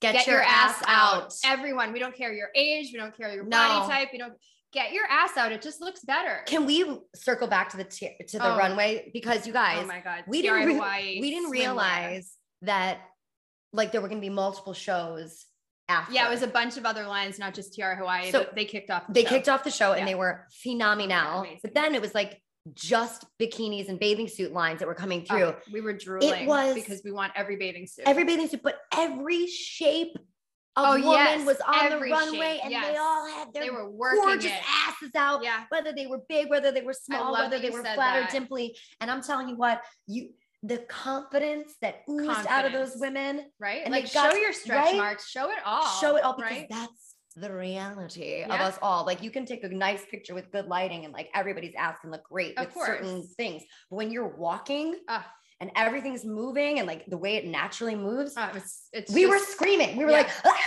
[0.02, 1.34] Get, your, ass, out.
[1.46, 3.58] everyone we don't care your age we don't care your No.
[3.58, 4.34] body type we don't
[4.74, 8.16] get your ass out it just looks better Can we circle back to the t-
[8.30, 8.58] to the Oh.
[8.58, 11.60] runway because you guys, oh my god we didn't re- we didn't swimwear.
[11.60, 12.34] realize
[12.64, 13.00] that
[13.72, 15.46] like there were going to be multiple shows
[15.90, 16.14] after.
[16.14, 18.90] yeah it was a bunch of other lines not just Tiare Hawaii So, they kicked
[18.90, 19.30] off the they show.
[19.30, 20.06] kicked off the show and Yeah.
[20.06, 21.42] they were phenomenal.
[21.42, 21.60] Amazing.
[21.64, 22.42] But then it was like
[22.74, 25.44] just bikinis and bathing suit lines that were coming oh, through.
[25.48, 28.78] Oh, we were drooling was- because we want every bathing suit every bathing suit, but
[28.96, 30.16] every shape
[30.76, 32.88] of Oh, woman yes, was on the runway, shape, and yes.
[32.92, 35.44] they all had their they were working gorgeous it asses out.
[35.44, 38.76] yeah Whether they were big, whether they were small, whether they were flat or dimply.
[39.00, 40.30] And I'm telling you what, you
[40.66, 44.86] the confidence that oozed out of those women, right And like got- show your stretch
[44.86, 44.96] right?
[44.98, 46.68] marks show it all show it all because right?
[46.70, 49.06] that's the reality of us all.
[49.06, 52.12] Like you can take a nice picture with good lighting and like everybody's ass can
[52.12, 53.64] look great Of with certain things.
[53.90, 55.28] But when you're walking Ah.
[55.64, 59.40] And everything's moving and like the way it naturally moves, Uh, it's, it's we were
[59.40, 59.96] screaming.
[59.96, 60.18] We were yeah.
[60.18, 60.58] like, "Ah!"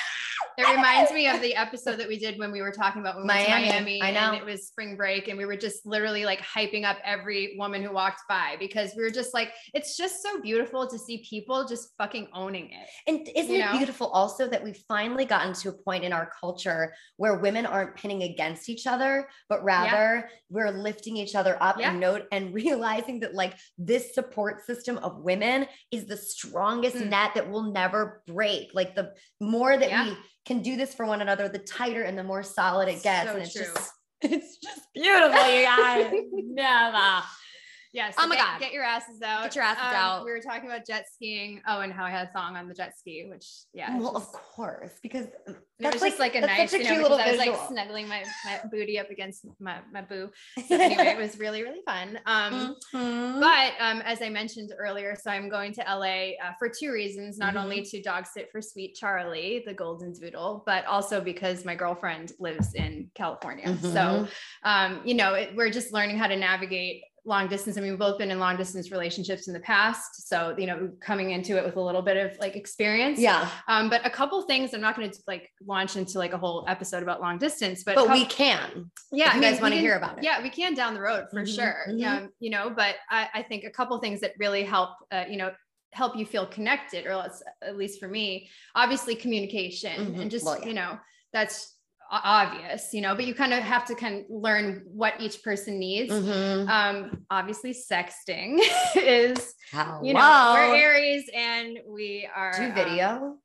[0.58, 3.24] It reminds me of the episode that we did when we were talking about when
[3.24, 4.20] we Miami, to Miami I know.
[4.32, 7.82] and it was spring break and we were just literally like hyping up every woman
[7.82, 11.66] who walked by because we were just like it's just so beautiful to see people
[11.66, 12.88] just fucking owning it.
[13.06, 16.30] And isn't You it beautiful also that we've finally gotten to a point in our
[16.40, 21.78] culture where women aren't pinning against each other, but rather we're lifting each other up
[21.78, 21.90] Yeah.
[21.90, 27.10] and note and realizing that like this support system of women is the strongest Mm.
[27.10, 28.70] net that will never break.
[28.72, 30.08] Like the more that Yeah.
[30.10, 30.16] we
[30.46, 33.28] can do this for one another, the tighter and the more solid it gets.
[33.28, 33.64] So and it's true.
[33.64, 36.12] just it's just beautiful, you guys.
[36.32, 37.22] Never.
[37.96, 38.12] Yeah.
[38.18, 38.60] Oh my get, God.
[38.60, 39.38] Get your asses out.
[39.38, 40.24] Um, Get your asses out.
[40.26, 41.62] We were talking about jet skiing.
[41.66, 43.98] Oh, and how I had a song on the jet ski, which yeah.
[43.98, 47.04] well, of course, because it that's was just like a nice, such you know, cute
[47.04, 50.30] because little I was like snuggling my, my booty up against my, my boo.
[50.68, 52.20] So anyway, it was really, really fun.
[52.26, 53.40] Um, Mhm.
[53.40, 57.38] But um, as I mentioned earlier, so I'm going to LA uh, for two reasons
[57.38, 57.62] not Mhm.
[57.62, 62.32] only to dog sit for sweet Charlie, the golden doodle, but also because my girlfriend
[62.38, 63.74] lives in California.
[63.80, 64.28] So, Mhm.
[64.64, 67.76] um, you know, it, we're just learning how to navigate long distance.
[67.76, 70.28] I mean, we've both been in long distance relationships in the past.
[70.28, 73.18] So, you know, coming into it with a little bit of like experience.
[73.18, 73.50] Yeah.
[73.68, 76.64] Um, but a couple things I'm not going to like launch into like a whole
[76.68, 78.90] episode about long distance, but, But couple- we can.
[79.12, 80.24] yeah, if you I mean, guys wanna hear about it.
[80.24, 81.76] Yeah, we can down the road for Mhm, sure.
[81.90, 81.98] mhm.
[82.00, 85.36] Yeah, you know, but I, I think a couple things that really help, uh, you
[85.36, 85.50] know,
[85.92, 87.12] help you feel connected, or
[87.62, 90.66] at least for me, obviously communication Mhm, and just, well, yeah.
[90.68, 90.98] you know,
[91.32, 91.75] that's
[92.10, 95.78] obvious, you know, but you kind of have to kind of learn what each person
[95.78, 96.12] needs.
[96.12, 96.68] Mhm.
[96.68, 98.58] Um, obviously sexting
[98.96, 100.02] is, Hello.
[100.02, 103.36] you know, we're Aries and we are Do um, video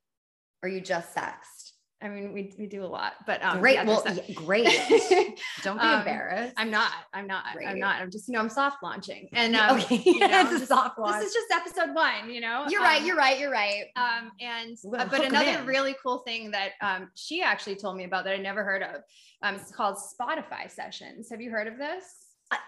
[0.64, 1.61] or you just sext?
[2.04, 3.86] I mean, we, we do a lot, but um, great.
[3.86, 4.66] well, yeah, great.
[5.64, 6.54] Don't be Um, embarrassed.
[6.58, 6.92] I'm not.
[7.14, 7.44] I'm not.
[7.66, 8.02] I'm not.
[8.02, 9.30] I'm just, you know, I'm soft launching.
[9.34, 10.02] And um, okay.
[10.04, 11.22] you know, it's a just- soft launch.
[11.22, 12.66] this is just episode one, you know?
[12.70, 13.02] you're right.
[13.02, 13.40] Um, You're right.
[13.40, 13.84] You're right.
[13.96, 15.66] Um, and We're uh, but another in.
[15.66, 19.02] really cool thing that um, she actually told me about that I never heard of.
[19.44, 21.30] Um, it's called Spotify sessions.
[21.30, 22.04] Have you heard of this?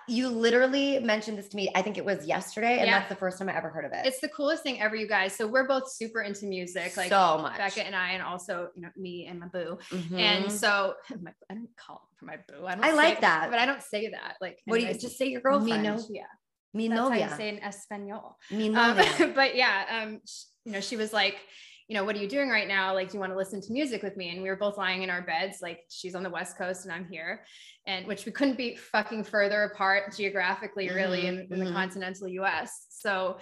[0.08, 1.70] You literally mentioned this to me.
[1.76, 3.00] I think it was yesterday, and Yeah.
[3.00, 4.06] that's the first time I ever heard of it.
[4.06, 5.34] It's the coolest thing ever, you guys.
[5.36, 7.58] So we're both super into music, like so much.
[7.58, 9.78] Becca and I, and also you know me and my boo.
[9.92, 10.20] Mhm.
[10.20, 12.66] And so my, I don't call for my boo.
[12.66, 12.84] I don't.
[12.84, 13.50] I say like that.
[13.50, 14.36] but I don't say that.
[14.42, 15.28] Like, what do you just say?
[15.28, 15.84] Your girlfriend.
[15.84, 16.28] novia.
[16.74, 18.38] Mi That's how you say in Espanol.
[18.52, 18.98] Mi Um,
[19.36, 20.20] but yeah, um,
[20.66, 21.38] you know, she was like,
[21.94, 22.92] you know, what are you doing right now?
[22.92, 24.32] Like, do you want to listen to music with me?
[24.32, 25.60] And we were both lying in our beds.
[25.62, 27.46] Like, she's on the West Coast and I'm here,
[27.86, 31.72] and which we couldn't be fucking further apart geographically, really, in, in the Mhm.
[31.74, 32.88] continental US.
[32.90, 33.38] So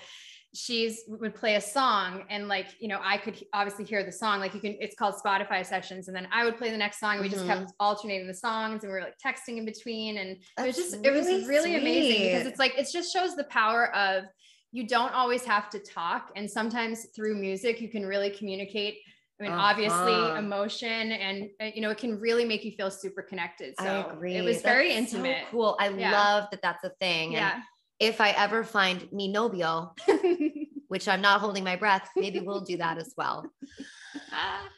[0.54, 4.42] she's would play a song and like you know i could obviously hear the song
[4.42, 7.22] like you can it's called spotify sessions and then i would play the next song
[7.22, 7.48] we just Mhm.
[7.48, 10.92] kept alternating the songs and we were like texting in between and it was That's
[10.92, 14.26] just it was really really amazing because it's like it just shows the power of
[14.72, 18.96] you don't always have to talk and sometimes through music you can really communicate
[19.40, 20.40] i mean obviously Uh-huh.
[20.40, 24.14] emotion and uh, you know it can really make you feel super connected so I
[24.14, 24.36] agree.
[24.36, 25.76] it was very That's so intimate cool.
[25.80, 26.12] I Yeah.
[26.12, 27.36] love that that's a thing.
[27.36, 27.62] And yeah
[28.00, 29.94] if I ever find mi novio,
[30.88, 33.46] which I'm not holding my breath, maybe we'll do that as well.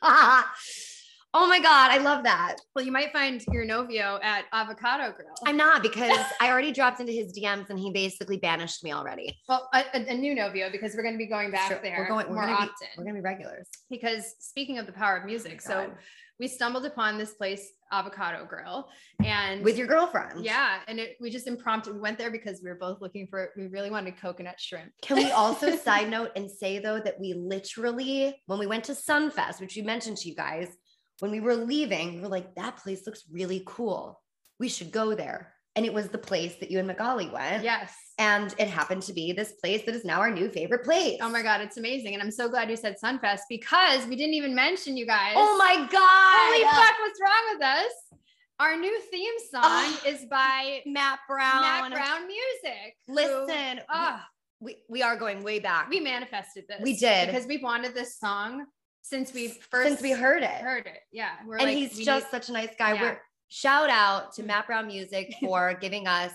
[1.35, 2.57] oh my God, I love that.
[2.75, 6.99] well you might find your novio at avocado grill I'm not because I already dropped
[6.99, 9.35] into his DMs and he basically banished me already.
[9.49, 11.97] well a, a- a new novio because we're going to be going back Sure, there
[11.99, 13.67] We're going, we're more gonna be- often we're gonna be regulars.
[13.89, 15.97] because speaking of the power of music oh so Oh God.
[16.39, 18.89] we stumbled upon this place avocado grill
[19.23, 20.43] and with your girlfriend.
[20.43, 23.49] yeah and it, we just impromptu we went there because we were both looking for
[23.57, 27.33] we really wanted coconut shrimp Can we also side note and say though that we
[27.33, 30.67] literally, when we went to Sunfest, which we mentioned to you guys,
[31.23, 34.21] when we were leaving, we were like, that place looks really cool.
[34.59, 35.53] We should go there.
[35.77, 37.63] And it was the place that you and Magali went.
[37.63, 41.17] yes And it happened to be this place that is now our new favorite place.
[41.21, 44.35] oh my god it's amazing and i'm so glad you said sunfest because we didn't
[44.41, 46.35] even mention you guys Oh my God.
[46.43, 47.93] holy fuck what's wrong with us
[48.59, 49.99] our new theme song Oh.
[50.05, 51.61] is by Matt Brown.
[51.61, 52.89] Matt Brown Music.
[53.07, 54.27] who- Listen, ah,
[54.59, 55.89] we, we are going way back.
[55.89, 56.79] we manifested this.
[56.81, 57.27] We did.
[57.27, 58.65] because we've wanted this song
[59.03, 60.49] since we first since we heard it.
[60.49, 60.99] heard it.
[61.11, 62.93] Yeah, we're and like, he's just need- such a nice guy.
[62.93, 63.01] Yeah.
[63.01, 64.47] We're shout out to Mm.
[64.47, 66.31] Matt Brown Music for giving us,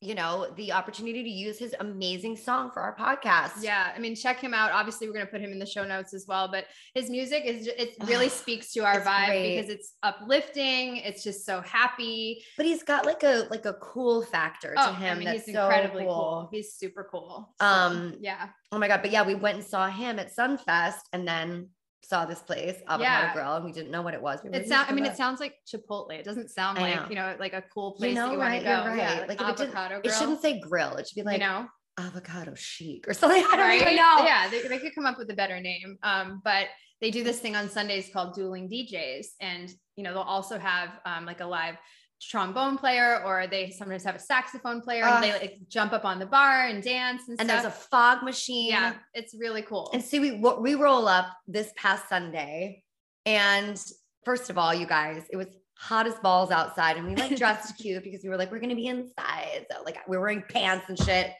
[0.00, 3.62] you know, the opportunity to use his amazing song for our podcast.
[3.62, 3.90] yeah.
[3.96, 4.70] I mean, check him out.
[4.70, 6.46] Obviously, we're gonna put him in the show notes as well.
[6.46, 9.56] But his music is it really speaks to our It's vibe great.
[9.56, 10.98] because it's uplifting.
[10.98, 12.44] It's just so happy.
[12.58, 15.46] But he's got like a like a cool factor to Oh, him I mean, that's
[15.46, 16.14] he's so incredibly cool.
[16.14, 16.48] cool.
[16.52, 17.54] He's super cool.
[17.60, 19.00] So, Um, yeah, Oh my god!
[19.02, 21.70] But yeah, we went and saw him at Sunfest, and then
[22.04, 23.32] saw this place, Avocado Yeah.
[23.32, 24.40] Grill, and we didn't know what it was.
[24.44, 24.88] We it sounds.
[24.90, 26.12] I mean, it sounds like Chipotle.
[26.12, 27.06] It doesn't sound like know.
[27.08, 28.62] you know, like a cool place You know, you right?
[28.62, 28.86] You're Yeah,
[29.20, 29.28] right.
[29.28, 30.96] like Like if it, avocado it shouldn't say grill.
[30.96, 31.66] It should be like you know,
[31.98, 33.44] avocado chic or something.
[33.52, 33.80] I don't right?
[33.80, 34.16] even know.
[34.24, 35.96] Yeah, they, they could come up with a better name.
[36.02, 36.66] Um, but
[37.00, 40.90] they do this thing on Sundays called dueling DJs, and you know they'll also have
[41.04, 41.76] um, like a live
[42.20, 46.18] trombone player, or they sometimes have a saxophone player, and they like jump up on
[46.18, 48.70] the bar and dance and, And there's a fog machine.
[48.70, 49.90] yeah, it's really cool.
[49.92, 52.82] And see, we we roll up this past Sunday,
[53.26, 53.80] and
[54.24, 57.76] first of all, you guys, it was hot as balls outside, and we like dressed
[57.78, 60.98] cute because we were like, we're gonna be inside, so like we're wearing pants and
[60.98, 61.30] shit,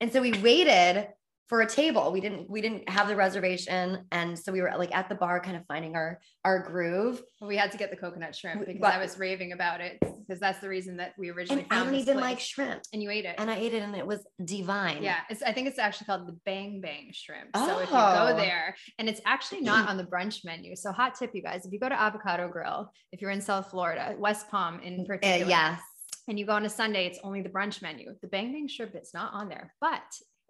[0.00, 1.08] and so we waited
[1.48, 2.10] for a table.
[2.10, 5.40] We didn't we didn't have the reservation, and so we were like at the bar,
[5.40, 7.22] kind of finding our our groove.
[7.42, 10.40] we had to get the coconut shrimp because but- I was raving about it because
[10.40, 12.22] that's the reason that we originally And I don't even place.
[12.22, 13.34] like shrimp, and you ate it.
[13.38, 15.02] and I ate it, and it was divine.
[15.02, 17.50] Yeah, it's, I think it's actually called the Bang Bang Shrimp.
[17.54, 17.66] Oh.
[17.66, 18.28] So if you Oh.
[18.30, 20.74] go there, and it's actually not on the brunch menu.
[20.76, 23.70] So hot tip, you guys, if you go to Avocado Grill, if you're in South
[23.70, 25.80] Florida, West Palm in Uh, particular, yes.
[26.26, 28.14] and you go on a Sunday, it's only the brunch menu.
[28.22, 29.74] The Bang Bang Shrimp is not on there.
[29.80, 30.00] But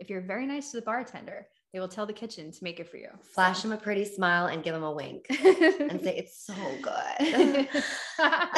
[0.04, 2.90] if you're very nice to the bartender, they will tell the kitchen to make it
[2.90, 3.08] for you.
[3.34, 7.68] Flash him a pretty smile and give him a wink and say it's so good.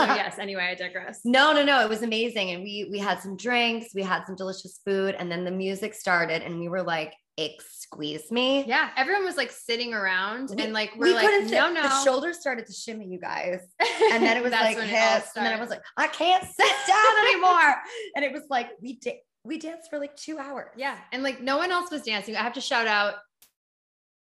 [0.00, 1.22] So yes, anyway, I digress.
[1.24, 1.80] No, no, no.
[1.80, 2.52] It was amazing.
[2.52, 5.92] And we we had some drinks, we had some delicious food, and then the music
[5.92, 8.64] started, and we were like, excuse me.
[8.64, 11.56] Yeah, everyone was like sitting around We- and like we're we like, couldn't sit.
[11.56, 11.82] no, no.
[11.82, 13.58] The shoulders started to shimmy, you guys.
[14.12, 15.24] And then it was like it.
[15.36, 17.74] And then I was like, I can't sit down anymore.
[18.14, 20.70] and it was like we did we danced for like two hours.
[20.76, 22.36] yeah, and like no one else was dancing.
[22.36, 23.14] I have to shout out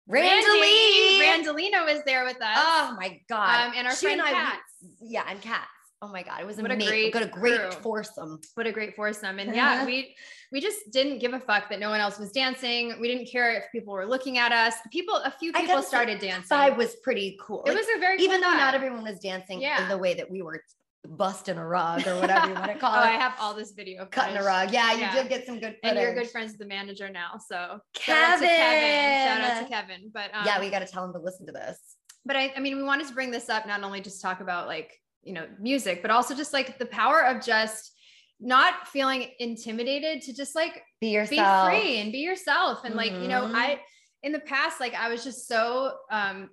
[0.10, 1.19] Randalee.
[1.19, 2.58] Randolina was there with us.
[2.58, 3.67] Oh my god.
[3.67, 4.60] Um, and our She friend I- Kat.
[5.02, 5.67] yeah, and cats.
[6.04, 7.71] Oh my god, it was What a great Got a great crew.
[7.84, 8.41] foursome.
[8.56, 10.15] what a great foursome and yeah we
[10.52, 13.54] we just didn't give a fuck that no one else was dancing we didn't care
[13.56, 17.38] if people were looking at us people a few people started dancing Vibe was pretty
[17.39, 17.62] cool.
[17.65, 19.84] it Like, was a very even cool though not everyone was dancing Yeah.
[19.84, 20.63] in the way that we were
[21.07, 22.97] busting a rug or whatever you want to call it.
[22.97, 24.71] oh call i have all this video Cutting a rug.
[24.71, 25.13] Yeah, you Yeah.
[25.15, 28.39] did get some good and you're good friends with the manager now so shout out
[28.39, 28.47] to Kevin.
[28.47, 31.45] kevin shout out to kevin but um, yeah, we got to tell him to listen
[31.47, 31.77] to this.
[32.25, 34.67] but I, I mean we wanted to bring this up not only just talk about
[34.67, 34.91] like
[35.23, 37.93] you know music but also just like the power of just
[38.39, 43.11] not feeling intimidated to just like Be yourself, be free and be yourself and like
[43.11, 43.55] you know Mhm.
[43.55, 43.79] i
[44.23, 46.49] in the past like i was just so um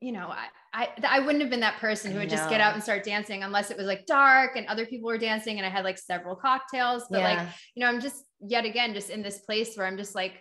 [0.00, 2.74] you know i i, I wouldn't have been that person who would just get out
[2.74, 5.68] and start dancing unless it was like dark and other people were dancing and i
[5.68, 7.38] had like several cocktails but like
[7.74, 10.32] you know i'm just yet again just in this place where i'm just like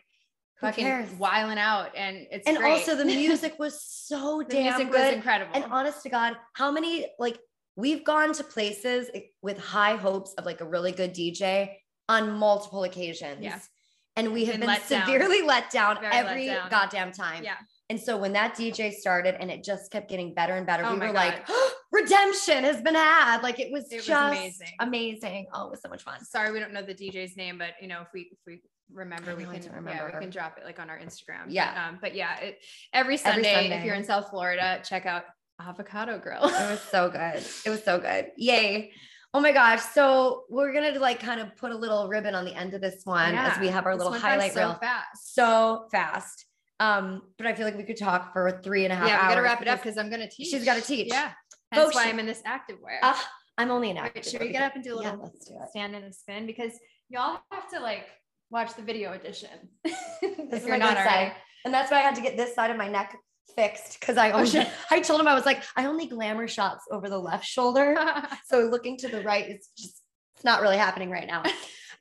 [0.60, 1.12] Who fucking cares?
[1.20, 2.72] wiling out and it's and great.
[2.72, 5.06] also the music was so damn music good.
[5.08, 7.38] was incredible And honest to God, how many like
[7.76, 11.74] we've gone to places eh, with high hopes of like a really good DJ
[12.10, 13.40] on multiple occasions.
[13.42, 13.60] Yeah.
[14.18, 15.06] And we have Been been, let down.
[15.06, 16.70] severely let down Very let every down.
[16.70, 17.44] goddamn time.
[17.46, 17.56] Yeah.
[17.92, 20.94] And so when that DJ started and it just kept getting better and better, Oh
[20.94, 21.16] we were God.
[21.16, 21.50] like,
[21.92, 23.42] redemption has been had.
[23.44, 24.68] Like it was It was just amazing.
[24.80, 25.48] amazing.
[25.54, 26.24] Oh, it was so much fun.
[26.24, 28.62] sorry we don't know the dj's name but you know if we if we
[28.94, 30.12] remember we can don't yeah remember.
[30.16, 31.74] we can drop it like on our instagram Yeah.
[31.74, 32.60] but, um, but yeah it,
[32.94, 33.86] every sunday, if Sunday.
[33.86, 35.24] you're in south florida check out
[35.60, 37.44] avocado grill It was so good.
[37.66, 38.32] It was so good.
[38.38, 38.92] Yay.
[39.34, 39.82] Oh my gosh.
[39.94, 43.02] So we're gonna like kind of put a little ribbon on the end of this
[43.06, 46.46] one as we have our this little highlight so reel fast so fast.
[46.82, 49.30] Um, but I feel like we could talk for three and a half yeah we
[49.30, 51.10] gotta wrap it up because i'm gonna teach she's gotta teach.
[51.10, 51.32] yeah
[51.72, 54.24] that's Folks, why i'm in this active wear ah, I'm only an Wait, actor.
[54.24, 55.70] should we get up and do a Yeah, little let's do it.
[55.70, 56.74] stand and spin because
[57.10, 58.08] y'all have to like
[58.50, 59.50] watch the video edition
[59.84, 61.32] if you're not already.
[61.66, 63.16] And that's why I had to get this side of my neck
[63.56, 64.66] fixed because I only.
[64.92, 67.96] I told him I was like, I only glamour shots over the left shoulder.
[68.48, 70.02] so looking to the right is just
[70.36, 71.44] it's not really happening right now.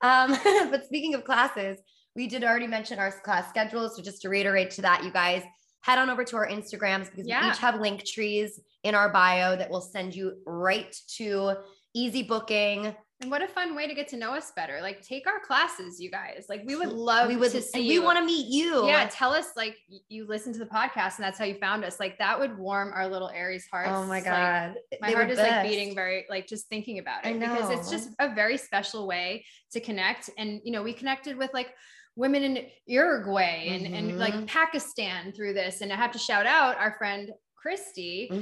[0.03, 0.35] Um,
[0.71, 1.79] but speaking of classes,
[2.21, 3.89] we did already mention our class schedule.
[3.89, 5.43] So just to reiterate to that, you guys
[5.81, 9.57] head on over to our Instagrams because we each have link trees in our bio
[9.57, 11.55] that will send you right to
[11.95, 12.95] easy booking.
[13.23, 14.81] and what a fun way to get to know us better.
[14.83, 16.45] Like take our classes you guys.
[16.51, 18.87] Like we would love we would to see and we want to meet you.
[18.87, 19.77] yeah tell us like
[20.11, 21.99] you listen to the podcast and that's how you found us.
[21.99, 23.91] Like that would warm our little aries hearts.
[23.91, 24.75] Oh my Like, god.
[25.01, 28.11] my They heart is like beating very like just thinking about it because it's just
[28.19, 30.29] a very special way to connect.
[30.37, 31.71] And you know we connected with like
[32.17, 34.47] women in Uruguay and, and like Mhm.
[34.47, 38.39] Pakistan through this and I have to shout out our friend Christy who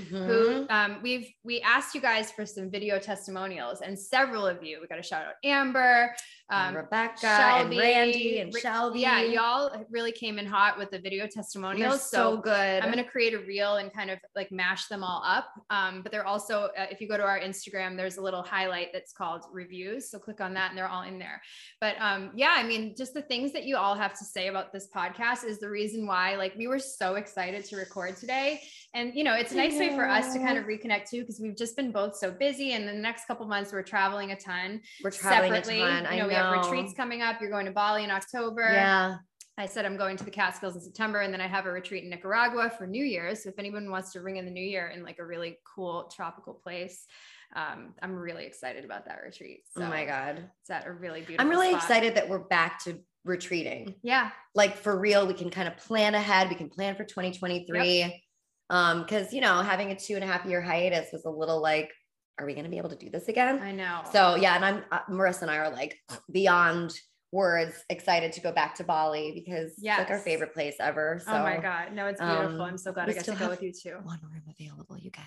[0.66, 0.70] Mhm.
[0.70, 4.86] um, we've we asked you guys for some video testimonials and several of you we
[4.86, 6.14] got to shout out Amber
[6.50, 9.00] um, Rebecca Shelby, and Randy and Shelby.
[9.00, 12.82] yeah y'all really came in hot with the video testimonials so, good.
[12.82, 15.46] I'm going to create a reel and kind of like mash them all up.
[15.70, 18.88] Um, but they're also, uh, if you go to our Instagram, there's a little highlight
[18.92, 20.10] that's called reviews.
[20.10, 21.42] So click on that and they're all in there.
[21.80, 24.72] But um, yeah, I mean, just the things that you all have to say about
[24.72, 28.62] this podcast is the reason why, like, we were so excited to record today.
[28.94, 31.40] And, you know, it's a nice way for us to kind of reconnect too, because
[31.40, 32.72] we've just been both so busy.
[32.72, 35.82] And the next couple months, we're traveling a ton We're traveling separately.
[35.82, 36.04] a ton.
[36.04, 36.32] You I know, know.
[36.38, 37.40] Have retreats coming up.
[37.40, 38.70] You're going to Bali in October.
[38.72, 39.16] Yeah.
[39.58, 42.04] I said I'm going to the Catskills in September, and then I have a retreat
[42.04, 43.42] in Nicaragua for New Year's.
[43.42, 46.10] So if anyone wants to ring in the New Year in like a really cool
[46.14, 47.04] tropical place,
[47.56, 49.62] um, I'm really excited about that retreat.
[49.76, 50.48] So oh my god.
[50.60, 51.40] it's at a really beautiful.
[51.40, 51.82] I'm really spot.
[51.82, 53.96] excited that we're back to retreating.
[54.02, 56.48] Yeah, Like for real, we can kind of plan ahead.
[56.48, 58.22] We can plan for 2023.
[58.70, 61.60] Um, because you know, having a two and a half year hiatus was a little
[61.60, 61.90] like,
[62.38, 63.58] are we gonna be able to do this again?
[63.60, 64.00] I know.
[64.12, 65.96] So yeah, and I'm uh, Marissa and I are like
[66.30, 66.94] beyond
[67.32, 71.20] words excited to go back to Bali because it's like our favorite place ever.
[71.24, 72.54] So oh my god, no, it's beautiful.
[72.54, 73.96] um, I'm so glad I got to go with you too.
[74.02, 75.24] one room available, you guys.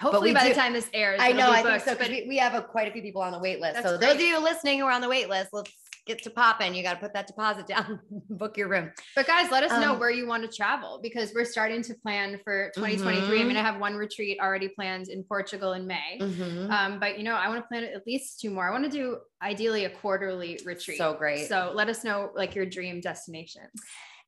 [0.00, 1.90] Hopefully, by the time this airs, I know, be I think booked, so.
[1.94, 3.80] 'cause but we, we have a, quite a few people on the wait list.
[3.80, 5.70] So those of you listening who are on the wait list, let's
[6.06, 6.74] get to popping.
[6.74, 8.90] You got to put that deposit down, book your room.
[9.16, 11.94] But guys, let us know Um, where you want to travel because we're starting to
[11.94, 13.22] plan for 2023.
[13.38, 13.42] I'm Mhm.
[13.44, 16.18] going to have one retreat already planned in Portugal in May.
[16.20, 16.70] Mhm.
[16.70, 18.68] Um, but you know, I want to plan at least two more.
[18.68, 20.98] I want to do ideally a quarterly retreat.
[20.98, 21.48] So great.
[21.48, 23.62] So let us know like your dream destination.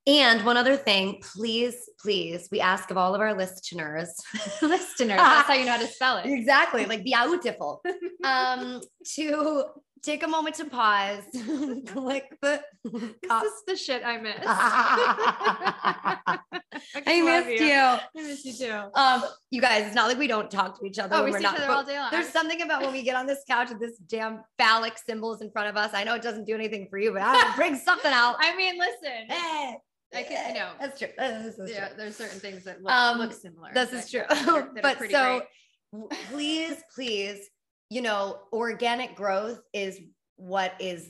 [0.09, 4.15] And one other thing, please, please, we ask of all of our listeners,
[4.62, 6.27] listeners, that's how you know how to spell it.
[6.31, 7.83] exactly, like beautiful,
[8.22, 8.81] um,
[9.16, 9.64] to
[10.07, 11.25] take a moment to pause,
[11.87, 12.63] click the.
[12.85, 13.03] This
[13.43, 14.37] is the shit I miss.
[17.07, 17.73] I love missed you.
[17.75, 18.83] I miss you too.
[18.95, 21.17] Um, you guys, it's not like we don't talk to each other.
[21.17, 22.11] Oh, we we're see not, each other all day long.
[22.13, 25.51] There's something about when we get on this couch with this damn phallic symbols in
[25.51, 25.91] front of us.
[25.93, 28.37] I know it doesn't do anything for you, but I bring something out.
[28.41, 29.27] I mean, listen.
[29.29, 29.75] Eh,
[30.15, 30.71] I can, I know.
[30.81, 31.09] That's true.
[31.19, 31.97] This is Yeah, true.
[31.99, 33.71] there's certain things that look, Um, look similar.
[33.75, 34.23] This is true.
[34.29, 35.43] that are- that but so
[36.31, 37.49] please, please,
[37.91, 40.01] you know, organic growth is
[40.37, 41.09] what is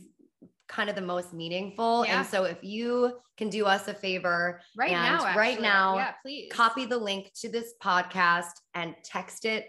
[0.68, 2.05] kind of the most meaningful.
[2.05, 2.18] Yeah.
[2.18, 6.53] And so if you can do us a favor, right now, right now, yeah, please
[6.53, 9.66] copy the link to this podcast and text it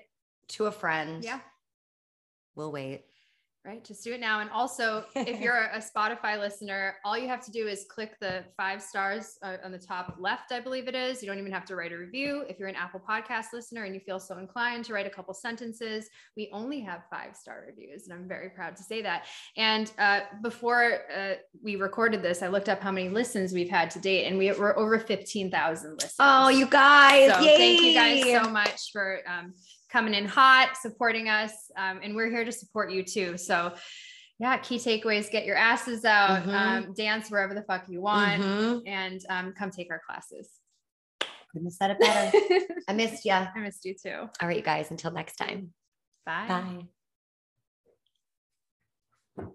[0.50, 1.24] to a friend.
[1.24, 1.40] Yeah,
[2.56, 3.06] We'll wait.
[3.68, 3.84] Right.
[3.84, 4.40] Just do it now.
[4.40, 8.46] And also, if you're a Spotify listener, all you have to do is click the
[8.56, 11.22] five stars uh, on the top left, I believe it is.
[11.22, 12.46] You don't even have to write a review.
[12.48, 15.34] If you're an Apple Podcast listener and you feel so inclined to write a couple
[15.34, 19.26] sentences, we only have five star reviews, and I'm very proud to say that.
[19.58, 23.92] And uh, before uh, we recorded this, I looked up how many listens we've had
[23.92, 26.14] to date, and we were over 15,000 listens.
[26.20, 27.34] Oh, you guys.
[27.34, 29.54] So thank you guys so much for um,
[29.90, 31.52] coming in hot, supporting us.
[31.76, 33.38] Um, and we're here to support you too.
[33.38, 33.74] So
[34.40, 36.54] yeah, key takeaways, get your asses out, Mhm.
[36.54, 38.84] um, dance wherever the fuck you want Mhm.
[38.86, 40.50] and um, come take our classes.
[41.52, 42.38] Couldn't have said it better.
[42.88, 43.32] I missed you.
[43.32, 44.30] I missed you too.
[44.42, 45.74] All right, you guys, until next time.
[46.26, 46.86] Bye.
[49.38, 49.54] Bye.